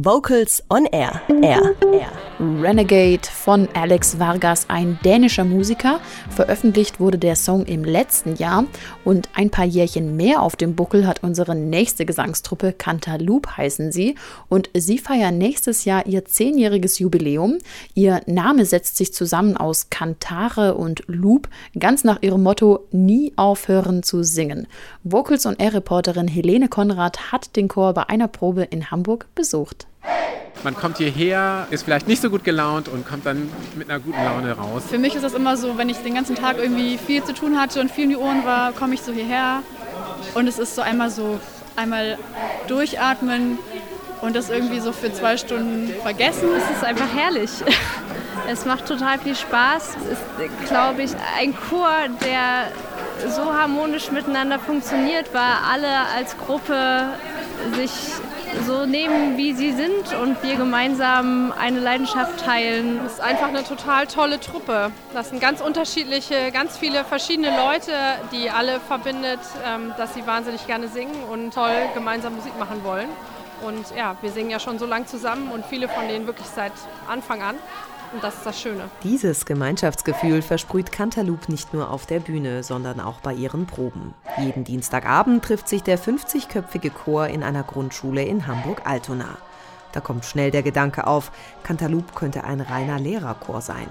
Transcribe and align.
Vocals 0.00 0.62
on 0.70 0.86
Air. 0.86 1.22
Air. 1.42 1.74
Air. 1.92 2.12
Renegade 2.38 3.26
von 3.26 3.68
Alex 3.74 4.20
Vargas, 4.20 4.66
ein 4.68 4.96
dänischer 5.04 5.42
Musiker. 5.42 5.98
Veröffentlicht 6.30 7.00
wurde 7.00 7.18
der 7.18 7.34
Song 7.34 7.64
im 7.64 7.82
letzten 7.82 8.36
Jahr 8.36 8.64
und 9.04 9.28
ein 9.34 9.50
paar 9.50 9.64
Jährchen 9.64 10.16
mehr 10.16 10.42
auf 10.42 10.54
dem 10.54 10.76
Buckel 10.76 11.04
hat 11.04 11.24
unsere 11.24 11.56
nächste 11.56 12.06
Gesangstruppe 12.06 12.72
Cantaloupe 12.72 13.56
heißen 13.56 13.90
sie 13.90 14.14
und 14.48 14.70
sie 14.72 14.98
feiern 14.98 15.36
nächstes 15.36 15.84
Jahr 15.84 16.06
ihr 16.06 16.24
zehnjähriges 16.24 17.00
Jubiläum. 17.00 17.58
Ihr 17.94 18.20
Name 18.26 18.66
setzt 18.66 18.98
sich 18.98 19.12
zusammen 19.12 19.56
aus 19.56 19.90
Cantare 19.90 20.74
und 20.76 21.02
Loop, 21.08 21.48
ganz 21.76 22.04
nach 22.04 22.22
ihrem 22.22 22.44
Motto 22.44 22.86
nie 22.92 23.32
aufhören 23.34 24.04
zu 24.04 24.22
singen. 24.22 24.68
Vocals 25.02 25.44
on 25.44 25.56
Air 25.56 25.74
Reporterin 25.74 26.28
Helene 26.28 26.68
Konrad 26.68 27.32
hat 27.32 27.56
den 27.56 27.66
Chor 27.66 27.94
bei 27.94 28.08
einer 28.08 28.28
Probe 28.28 28.62
in 28.62 28.92
Hamburg 28.92 29.26
besucht. 29.34 29.87
Man 30.64 30.74
kommt 30.74 30.98
hierher, 30.98 31.68
ist 31.70 31.84
vielleicht 31.84 32.08
nicht 32.08 32.20
so 32.20 32.30
gut 32.30 32.42
gelaunt 32.42 32.88
und 32.88 33.06
kommt 33.06 33.26
dann 33.26 33.48
mit 33.76 33.88
einer 33.88 34.00
guten 34.00 34.22
Laune 34.24 34.52
raus. 34.52 34.82
Für 34.88 34.98
mich 34.98 35.14
ist 35.14 35.22
das 35.22 35.34
immer 35.34 35.56
so, 35.56 35.78
wenn 35.78 35.88
ich 35.88 35.98
den 35.98 36.14
ganzen 36.14 36.34
Tag 36.34 36.58
irgendwie 36.58 36.98
viel 36.98 37.22
zu 37.22 37.32
tun 37.32 37.60
hatte 37.60 37.80
und 37.80 37.90
viel 37.90 38.04
in 38.04 38.10
die 38.10 38.16
Ohren 38.16 38.44
war, 38.44 38.72
komme 38.72 38.94
ich 38.94 39.02
so 39.02 39.12
hierher 39.12 39.62
und 40.34 40.48
es 40.48 40.58
ist 40.58 40.74
so 40.74 40.82
einmal 40.82 41.10
so, 41.10 41.38
einmal 41.76 42.18
durchatmen 42.66 43.58
und 44.20 44.34
das 44.34 44.50
irgendwie 44.50 44.80
so 44.80 44.92
für 44.92 45.12
zwei 45.12 45.36
Stunden 45.36 45.92
vergessen. 46.02 46.48
Es 46.56 46.76
ist 46.76 46.84
einfach 46.84 47.08
herrlich. 47.14 47.50
Es 48.50 48.64
macht 48.64 48.86
total 48.86 49.18
viel 49.18 49.36
Spaß. 49.36 49.96
Es 50.04 50.12
ist, 50.12 50.68
glaube 50.68 51.02
ich, 51.02 51.10
ein 51.38 51.54
Chor, 51.68 51.90
der 52.24 52.72
so 53.28 53.52
harmonisch 53.52 54.10
miteinander 54.10 54.58
funktioniert, 54.58 55.34
weil 55.34 55.42
alle 55.70 56.06
als 56.16 56.34
Gruppe 56.38 57.10
sich 57.74 57.90
so 58.66 58.86
nehmen, 58.86 59.36
wie 59.36 59.52
sie 59.52 59.72
sind 59.72 60.14
und 60.20 60.42
wir 60.42 60.56
gemeinsam 60.56 61.52
eine 61.52 61.80
Leidenschaft 61.80 62.44
teilen. 62.44 63.00
Es 63.06 63.14
ist 63.14 63.20
einfach 63.20 63.48
eine 63.48 63.64
total 63.64 64.06
tolle 64.06 64.40
Truppe. 64.40 64.90
Das 65.12 65.30
sind 65.30 65.40
ganz 65.40 65.60
unterschiedliche, 65.60 66.50
ganz 66.52 66.76
viele 66.76 67.04
verschiedene 67.04 67.56
Leute, 67.56 67.92
die 68.32 68.50
alle 68.50 68.80
verbindet, 68.80 69.40
ähm, 69.66 69.92
dass 69.96 70.14
sie 70.14 70.26
wahnsinnig 70.26 70.66
gerne 70.66 70.88
singen 70.88 71.24
und 71.30 71.54
toll 71.54 71.74
gemeinsam 71.94 72.36
Musik 72.36 72.58
machen 72.58 72.84
wollen. 72.84 73.08
Und 73.62 73.86
ja, 73.96 74.16
wir 74.20 74.30
singen 74.30 74.50
ja 74.50 74.60
schon 74.60 74.78
so 74.78 74.86
lange 74.86 75.06
zusammen 75.06 75.50
und 75.50 75.66
viele 75.66 75.88
von 75.88 76.06
denen 76.08 76.26
wirklich 76.26 76.46
seit 76.46 76.72
Anfang 77.08 77.42
an. 77.42 77.56
Und 78.12 78.22
das 78.22 78.34
ist 78.36 78.46
das 78.46 78.60
Schöne. 78.60 78.84
Dieses 79.02 79.44
Gemeinschaftsgefühl 79.44 80.42
versprüht 80.42 80.92
Cantaloupe 80.92 81.50
nicht 81.50 81.74
nur 81.74 81.90
auf 81.90 82.06
der 82.06 82.20
Bühne, 82.20 82.62
sondern 82.62 83.00
auch 83.00 83.20
bei 83.20 83.34
ihren 83.34 83.66
Proben. 83.66 84.14
Jeden 84.38 84.64
Dienstagabend 84.64 85.44
trifft 85.44 85.68
sich 85.68 85.82
der 85.82 85.98
50-köpfige 85.98 86.90
Chor 86.90 87.28
in 87.28 87.42
einer 87.42 87.62
Grundschule 87.62 88.22
in 88.22 88.46
Hamburg-Altona. 88.46 89.36
Da 89.92 90.00
kommt 90.00 90.24
schnell 90.24 90.50
der 90.50 90.62
Gedanke 90.62 91.06
auf, 91.06 91.32
Cantaloupe 91.62 92.14
könnte 92.14 92.44
ein 92.44 92.60
reiner 92.60 92.98
Lehrerchor 92.98 93.60
sein. 93.60 93.88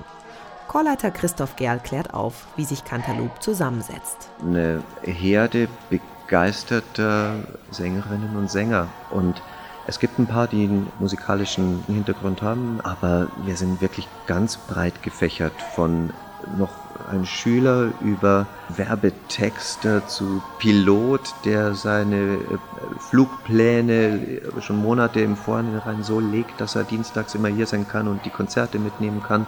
Chorleiter 0.68 1.12
Christoph 1.12 1.56
Gerl 1.56 1.80
klärt 1.80 2.14
auf, 2.14 2.48
wie 2.56 2.66
sich 2.66 2.84
Cantaloupe 2.84 3.40
zusammensetzt. 3.40 4.30
Eine 4.42 4.84
Herde 5.02 5.70
begeisterter 5.90 7.36
Sängerinnen 7.72 8.36
und 8.36 8.52
Sänger 8.52 8.88
und 9.09 9.42
es 9.88 10.00
gibt 10.00 10.20
ein 10.20 10.28
paar, 10.28 10.48
die 10.48 10.64
einen 10.64 10.92
musikalischen 11.00 11.84
Hintergrund 11.88 12.42
haben, 12.42 12.82
aber 12.84 13.30
wir 13.46 13.56
sind 13.56 13.82
wirklich 13.82 14.08
ganz 14.28 14.58
breit 14.58 15.02
gefächert 15.02 15.54
von 15.76 16.12
noch 16.58 16.72
ein 17.10 17.26
Schüler 17.26 17.92
über 18.02 18.48
Werbetexter 18.70 20.06
zu 20.08 20.42
Pilot, 20.60 21.34
der 21.46 21.74
seine 21.74 22.36
äh, 22.36 22.40
Flugpläne 23.00 24.42
schon 24.60 24.82
Monate 24.82 25.22
im 25.22 25.36
Vorhinein 25.36 26.04
so 26.04 26.20
legt, 26.20 26.60
dass 26.60 26.76
er 26.76 26.84
dienstags 26.84 27.34
immer 27.36 27.48
hier 27.48 27.66
sein 27.66 27.88
kann 27.88 28.08
und 28.08 28.26
die 28.26 28.30
Konzerte 28.30 28.80
mitnehmen 28.80 29.24
kann, 29.24 29.48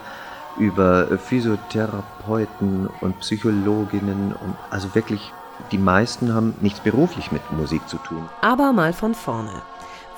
über 0.57 1.17
Physiotherapeuten 1.17 2.87
und 3.01 3.19
Psychologinnen 3.19 4.33
und 4.33 4.55
also 4.69 4.95
wirklich 4.95 5.33
die 5.71 5.77
meisten 5.77 6.33
haben 6.33 6.53
nichts 6.61 6.79
beruflich 6.79 7.31
mit 7.31 7.41
Musik 7.51 7.87
zu 7.89 7.97
tun. 7.97 8.29
Aber 8.41 8.71
mal 8.71 8.93
von 8.93 9.13
vorne. 9.13 9.61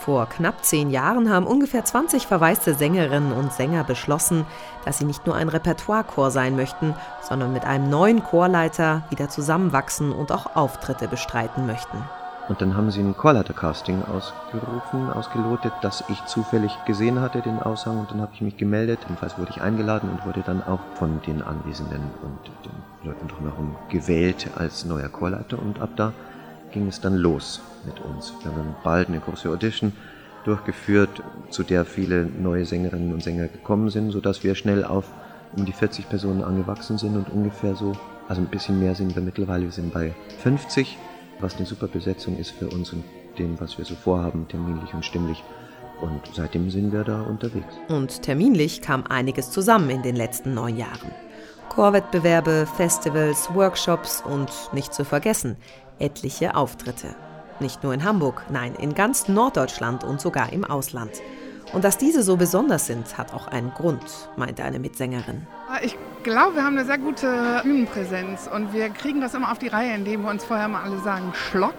Vor 0.04 0.26
knapp 0.26 0.66
zehn 0.66 0.90
Jahren 0.90 1.30
haben 1.30 1.46
ungefähr 1.46 1.86
20 1.86 2.26
verwaiste 2.26 2.74
Sängerinnen 2.74 3.34
und 3.34 3.54
Sänger 3.54 3.84
beschlossen, 3.84 4.48
dass 4.84 4.98
sie 4.98 5.06
nicht 5.06 5.28
nur 5.28 5.36
ein 5.36 5.48
Repertoirechor 5.48 6.32
sein 6.32 6.56
möchten, 6.56 6.96
sondern 7.22 7.54
mit 7.54 7.66
einem 7.66 7.88
neuen 7.88 8.24
Chorleiter 8.24 9.04
wieder 9.12 9.30
zusammenwachsen 9.30 10.12
und 10.12 10.32
auch 10.32 10.56
Auftritte 10.56 11.08
bestreiten 11.08 11.68
möchten. 11.68 12.04
Und 12.50 12.64
dann 12.64 12.76
haben 12.76 12.90
sie 12.90 13.02
ein 13.02 13.16
Chorleiter-Casting 13.16 14.02
ausgerufen, 14.06 15.12
ausgelotet, 15.12 15.72
das 15.84 16.04
ich 16.10 16.26
zufällig 16.26 16.76
gesehen 16.86 17.22
hatte, 17.22 17.42
den 17.42 17.60
Aushang, 17.60 18.00
und 18.00 18.10
dann 18.10 18.22
habe 18.22 18.32
ich 18.34 18.42
mich 18.42 18.58
gemeldet. 18.58 19.02
Jedenfalls 19.04 19.38
wurde 19.38 19.52
ich 19.52 19.62
eingeladen 19.62 20.10
und 20.10 20.26
wurde 20.26 20.42
dann 20.44 20.64
auch 20.64 20.80
von 20.96 21.22
den 21.28 21.44
Anwesenden 21.44 22.02
und 22.24 22.52
den 22.66 23.08
Leuten 23.08 23.28
drumherum 23.28 23.76
gewählt 23.90 24.50
als 24.58 24.84
neuer 24.84 25.10
Chorleiter. 25.10 25.60
Und 25.60 25.80
ab 25.80 25.92
da 25.96 26.12
ging 26.72 26.88
es 26.88 27.02
dann 27.02 27.16
los 27.16 27.62
mit 27.86 28.00
uns. 28.00 28.34
Wir 28.44 28.52
haben 28.52 28.76
bald 28.84 29.08
eine 29.08 29.20
große 29.20 29.50
Audition 29.50 29.94
durchgeführt, 30.44 31.22
zu 31.50 31.64
der 31.64 31.86
viele 31.86 32.26
neue 32.26 32.66
Sängerinnen 32.66 33.14
und 33.14 33.24
Sänger 33.24 33.48
gekommen 33.48 33.90
sind, 33.90 34.12
sodass 34.12 34.44
wir 34.44 34.56
schnell 34.56 34.84
auf 34.84 35.06
um 35.56 35.66
die 35.66 35.74
40 35.74 36.10
Personen 36.10 36.44
angewachsen 36.44 36.98
sind 36.98 37.16
und 37.16 37.30
ungefähr 37.30 37.76
so, 37.76 37.94
also 38.28 38.42
ein 38.42 38.48
bisschen 38.48 38.80
mehr 38.80 38.96
sind 38.96 39.16
wir 39.16 39.22
mittlerweile, 39.22 39.66
wir 39.66 39.72
sind 39.72 39.94
bei 39.94 40.14
50, 40.40 40.98
was 41.40 41.58
eine 41.58 41.66
super 41.66 41.88
Besetzung 41.88 42.38
ist 42.38 42.52
für 42.52 42.70
uns 42.70 42.94
und 42.94 43.04
dem, 43.38 43.60
was 43.60 43.78
wir 43.78 43.86
so 43.86 43.96
vorhaben, 43.96 44.48
terminlich 44.48 44.94
und 44.94 45.06
stimmlich. 45.06 45.44
Und 46.02 46.22
seitdem 46.34 46.70
sind 46.72 46.92
wir 46.92 47.04
da 47.04 47.22
unterwegs. 47.22 47.76
Und 47.88 48.24
terminlich 48.24 48.82
kam 48.82 49.06
einiges 49.06 49.52
zusammen 49.52 49.90
in 49.90 50.02
den 50.02 50.16
letzten 50.16 50.54
neun 50.54 50.78
Jahren. 50.78 51.12
Chorwettbewerbe, 51.70 52.68
Festivals, 52.76 53.54
Workshops 53.54 54.24
und 54.26 54.52
nicht 54.74 54.94
zu 54.94 55.06
vergessen, 55.06 55.58
etliche 56.02 56.56
Auftritte. 56.56 57.16
Nicht 57.60 57.84
nur 57.84 57.94
in 57.94 58.04
Hamburg, 58.04 58.44
nein, 58.50 58.74
in 58.76 58.96
ganz 58.96 59.28
Norddeutschland 59.28 60.04
und 60.04 60.20
sogar 60.20 60.52
im 60.52 60.66
Ausland. 60.66 61.12
Und 61.74 61.84
dass 61.86 61.98
diese 61.98 62.24
so 62.24 62.36
besonders 62.36 62.88
sind, 62.88 63.18
hat 63.18 63.34
auch 63.34 63.48
einen 63.48 63.72
Grund, 63.72 64.04
meinte 64.36 64.64
eine 64.64 64.80
Mitsängerin. 64.80 65.48
Ich 65.84 65.96
glaube, 66.24 66.56
wir 66.56 66.64
haben 66.64 66.78
eine 66.78 66.86
sehr 66.86 66.98
gute 66.98 67.62
Bühnenpräsenz 67.64 68.50
und 68.54 68.74
wir 68.74 68.90
kriegen 68.90 69.22
das 69.22 69.34
immer 69.34 69.52
auf 69.52 69.60
die 69.60 69.70
Reihe, 69.70 69.94
indem 69.94 70.24
wir 70.24 70.32
uns 70.32 70.44
vorher 70.44 70.68
mal 70.68 70.84
alle 70.84 71.00
sagen 71.00 71.34
Schlock. 71.34 71.76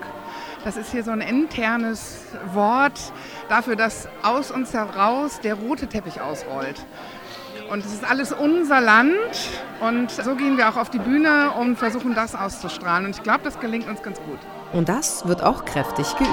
Das 0.65 0.77
ist 0.77 0.93
hier 0.93 1.03
so 1.03 1.11
ein 1.11 1.21
internes 1.21 2.23
Wort 2.55 3.13
dafür, 3.49 3.77
dass 3.77 4.09
aus 4.23 4.51
uns 4.51 4.73
heraus 4.73 5.41
der 5.41 5.55
rote 5.55 5.89
Teppich 5.89 6.21
ausrollt. 6.21 6.87
Und 7.71 7.85
es 7.85 7.93
ist 7.93 8.09
alles 8.09 8.33
unser 8.33 8.81
Land 8.81 9.17
und 9.83 10.11
so 10.13 10.37
gehen 10.37 10.57
wir 10.57 10.69
auch 10.69 10.77
auf 10.77 10.91
die 10.91 10.99
Bühne 10.99 11.51
und 11.59 11.77
versuchen 11.77 12.15
das 12.15 12.35
auszustrahlen. 12.35 13.07
Und 13.07 13.17
ich 13.17 13.23
glaube, 13.23 13.41
das 13.43 13.59
gelingt 13.59 13.89
uns 13.89 14.03
ganz 14.03 14.21
gut. 14.21 14.39
Und 14.73 14.89
das 14.89 15.27
wird 15.27 15.43
auch 15.43 15.65
kräftig 15.65 16.07
geübt. 16.17 16.31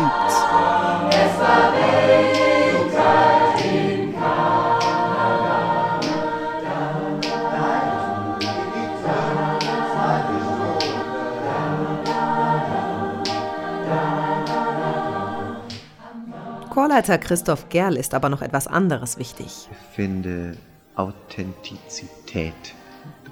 Chorleiter 16.69 17.17
Christoph 17.17 17.67
Gerl 17.69 17.97
ist 17.97 18.13
aber 18.13 18.29
noch 18.29 18.41
etwas 18.41 18.67
anderes 18.67 19.17
wichtig. 19.17 19.47
Ich 19.71 19.95
finde 19.95 20.55
Authentizität 20.95 22.53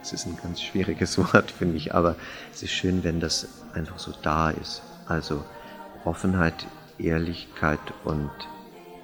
das 0.07 0.21
ist 0.21 0.25
ein 0.25 0.37
ganz 0.41 0.61
schwieriges 0.61 1.17
Wort 1.33 1.51
für 1.51 1.65
mich, 1.65 1.93
aber 1.93 2.15
es 2.53 2.63
ist 2.63 2.71
schön, 2.71 3.03
wenn 3.03 3.19
das 3.19 3.47
einfach 3.73 3.99
so 3.99 4.13
da 4.21 4.51
ist. 4.51 4.81
Also 5.05 5.43
Offenheit, 6.05 6.65
Ehrlichkeit 6.97 7.79
und 8.05 8.29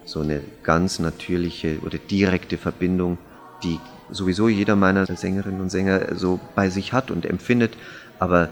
so 0.06 0.22
eine 0.22 0.42
ganz 0.64 1.00
natürliche 1.00 1.80
oder 1.82 1.98
direkte 1.98 2.58
Verbindung, 2.58 3.18
die 3.64 3.80
sowieso 4.10 4.48
jeder 4.48 4.78
meiner 4.78 5.06
Sängerinnen 5.06 5.60
und 5.60 5.70
Sänger 5.70 6.16
so 6.16 6.40
bei 6.56 6.70
sich 6.70 6.94
hat 6.94 7.12
und 7.12 7.26
empfindet, 7.26 7.76
aber 8.20 8.50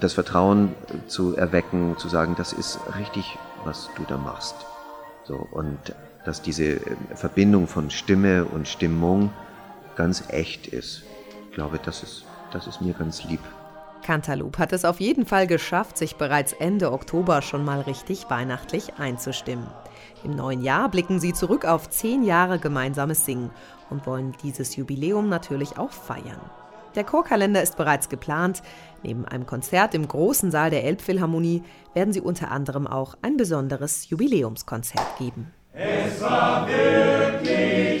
das 0.00 0.12
Vertrauen 0.12 0.74
zu 1.06 1.36
erwecken, 1.36 1.96
zu 1.98 2.08
sagen, 2.08 2.34
das 2.36 2.52
ist 2.52 2.80
richtig, 2.98 3.38
was 3.64 3.90
du 3.96 4.02
da 4.08 4.16
machst. 4.16 4.56
So, 5.24 5.36
und 5.36 5.78
dass 6.24 6.42
diese 6.42 6.80
Verbindung 7.14 7.68
von 7.68 7.90
Stimme 7.90 8.44
und 8.44 8.66
Stimmung 8.66 9.30
ganz 9.94 10.24
echt 10.30 10.66
ist. 10.66 11.04
Ich 11.52 11.56
glaube, 11.56 11.78
das 11.84 12.02
ist, 12.02 12.24
das 12.50 12.66
ist 12.66 12.80
mir 12.80 12.94
ganz 12.94 13.24
lieb. 13.24 13.40
Cantaloupe 14.02 14.58
hat 14.58 14.72
es 14.72 14.86
auf 14.86 15.00
jeden 15.00 15.26
Fall 15.26 15.46
geschafft, 15.46 15.98
sich 15.98 16.16
bereits 16.16 16.54
Ende 16.54 16.90
Oktober 16.90 17.42
schon 17.42 17.62
mal 17.62 17.82
richtig 17.82 18.30
weihnachtlich 18.30 18.94
einzustimmen. 18.96 19.66
Im 20.24 20.34
neuen 20.34 20.62
Jahr 20.62 20.88
blicken 20.88 21.20
sie 21.20 21.34
zurück 21.34 21.66
auf 21.66 21.90
zehn 21.90 22.22
Jahre 22.24 22.58
gemeinsames 22.58 23.26
Singen 23.26 23.50
und 23.90 24.06
wollen 24.06 24.34
dieses 24.42 24.76
Jubiläum 24.76 25.28
natürlich 25.28 25.76
auch 25.76 25.92
feiern. 25.92 26.40
Der 26.94 27.04
Chorkalender 27.04 27.62
ist 27.62 27.76
bereits 27.76 28.08
geplant. 28.08 28.62
Neben 29.02 29.26
einem 29.26 29.44
Konzert 29.44 29.94
im 29.94 30.08
großen 30.08 30.50
Saal 30.50 30.70
der 30.70 30.84
Elbphilharmonie 30.84 31.64
werden 31.92 32.14
sie 32.14 32.22
unter 32.22 32.50
anderem 32.50 32.86
auch 32.86 33.18
ein 33.20 33.36
besonderes 33.36 34.08
Jubiläumskonzert 34.08 35.18
geben. 35.18 35.52
Es 35.74 36.18
war 36.22 36.66
wirklich 36.66 37.91